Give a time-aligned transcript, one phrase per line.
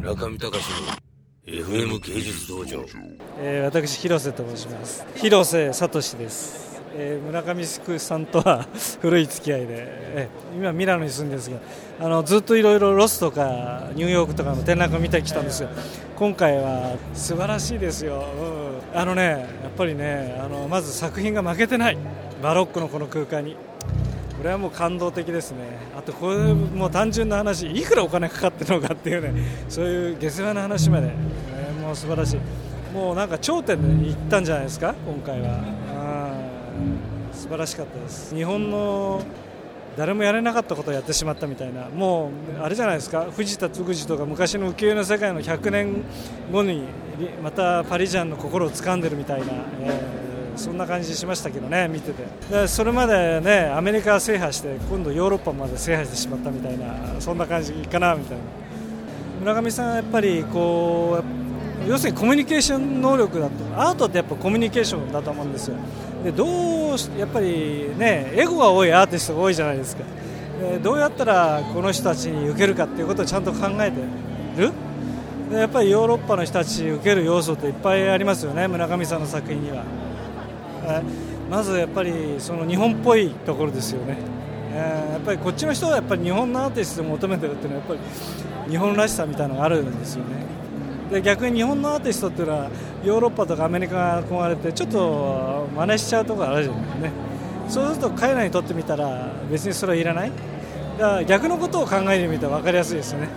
[0.00, 0.56] 村上隆の
[1.44, 2.86] FM 芸術道場、
[3.38, 5.04] えー、私広瀬と申します。
[5.16, 8.66] 広瀬聡です、えー、村上宿さんとは
[9.02, 11.58] 古い付き合いで、えー、今ミラノに住んでるんですが
[12.06, 15.68] あのずっといろいろロスとかニューヨークとかの展覧を見てきたんですが
[16.16, 18.24] 今回は素晴らしいですよ、
[18.94, 21.98] うん、あのねやっぱりねあのまず作品が負けてない。
[22.42, 23.69] バロックのこの空間に。
[24.40, 25.58] これはもう感動的ですね、
[25.94, 29.34] あとこれもう単純な話、いくらお金かかってるのかっていうね、
[29.68, 32.40] そういう下世話な話まで、えー、もう素晴らしい、
[32.94, 35.58] もうなんか頂点で行ったんじゃないですか、今回は。
[37.34, 38.34] 素晴らしかったです。
[38.34, 39.20] 日本の
[39.98, 46.02] 誰もやれなかったことをやってしまったみたいな、もうあれじゃないですか、藤田嗣治とか昔の浮世絵の世界の100年
[46.50, 46.84] 後に
[47.42, 49.48] またパリジャンの心を掴んでるみたいな。
[49.82, 50.29] えー
[50.60, 52.24] そんな感じしましたけどね、見てて。
[52.50, 58.44] でそれまでねアメリカ制覇して今度ヨーロッパまで制覇してしまったみたいなそんな感じかなみたいな。
[59.40, 61.22] 村上さんはやっぱりこ
[61.86, 65.76] う要するにコミュニケーション能力だとアートってやっぱコミュニケーションだと思うんですよ。
[66.22, 66.48] でどう
[67.18, 70.04] やっぱりねエゴが多いアーティストが多いじゃないですか。
[70.82, 73.96] どうやったらこの人たちに受けるかっていうことをちゃんと考えて
[74.58, 74.72] る？
[75.50, 79.82] でやっぱりヨーロッパの人たち受ける要素っていっぱいありますよね村上さんの作品には。
[81.50, 84.16] まずやっぱりその日本っぽいところですよね、
[84.72, 88.04] えー、やっぱりこっちの人はやっぱり日本のアーティストを求めてるっていうのはやっぱ
[88.66, 90.50] り日本らしさみたいなのがあるんですよね。
[91.10, 92.70] で逆に日本のアーティストっていうのは
[93.04, 96.82] ヨーロッパとかアメリカが憧れてちょっと真似しちゃうところあるじゃない。
[96.82, 97.12] ですかね
[97.68, 100.32] そうすると彼らにとってみたら別にそれはいらない。
[100.98, 103.28] だから逆のことを考えてみたら分かりやすいですよね。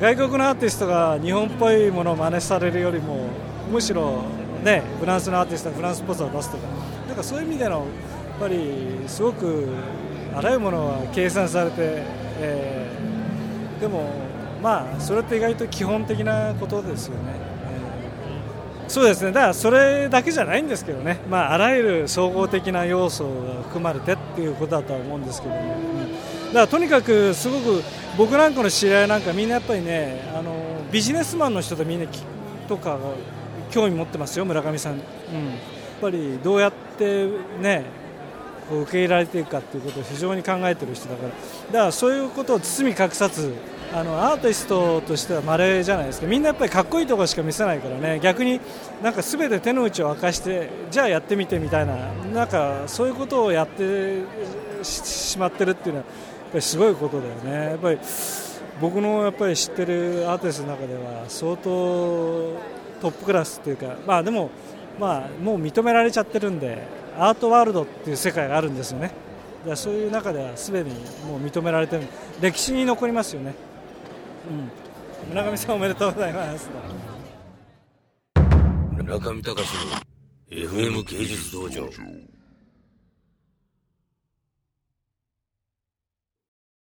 [0.00, 3.28] 外国のアーティストが日本っぽいものを真似されるよりも
[3.72, 4.24] むしろ
[4.64, 6.64] ね、フランスのアーティストフランスっぽさを出すとか
[7.06, 7.84] なんかそういう意味でのやっ
[8.40, 9.68] ぱりすごく
[10.34, 14.10] あらゆるものは計算されて、えー、でも
[14.62, 17.34] まあそれって意外と基本的なことですよね。
[18.84, 19.32] えー、そうですね。
[19.32, 25.76] だからそれだけじゃないんですけどね、まあ、あらゆる総合的な要素が含まれてっていうことだとは思うんですけどね、
[26.48, 27.82] だからとにかくすごく
[28.18, 30.54] 僕なんかの知り合いなんかみんなやっぱりねあの
[30.90, 32.06] ビジネスマンの人とみんな
[32.68, 32.98] とか
[33.70, 35.04] 興味持ってますよ、村上さん、うん、やっ
[36.00, 37.28] ぱりどうやって
[37.60, 37.84] ね
[38.68, 41.28] こう受け入れられていくかということを非常に考えている人だから。
[41.28, 41.38] だか
[41.86, 43.52] らそういうことを包み隠さず
[43.94, 46.26] あのアーティストとしてはまれじゃないですか。
[46.26, 48.18] みんなやっぱりかっこいいところしか見せないからね。
[48.20, 48.60] 逆に
[49.02, 54.22] なんか全て手の内を明かしてじゃあやってみてみたいななんかそういうことをやって
[54.82, 56.12] しまってるっていうのはや
[56.48, 57.70] っぱりすごいことだよね。
[57.70, 57.98] やっぱり
[58.80, 62.56] 僕のやっぱり知ってるアーティストの中では相当
[63.00, 64.50] トップクラスっていうか、まあ、でも、
[64.98, 66.82] まあ、もう認められちゃってるんで
[67.18, 69.10] アートワールドっていう世界があるんですよね。
[69.74, 70.90] そういう中ではすでに
[71.26, 72.06] もう認められてる。
[72.40, 73.54] 歴史に残りますよね、
[75.24, 76.70] うん、村上さんおめでとうございます。
[78.92, 79.56] 村上隆の
[80.50, 81.88] FM 芸術道場。